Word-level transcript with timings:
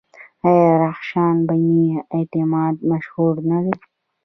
آیا 0.49 0.69
رخشان 0.85 1.35
بني 1.47 1.81
اعتماد 2.15 2.75
مشهوره 2.89 3.41
نه 3.49 3.59
ده؟ 3.65 3.73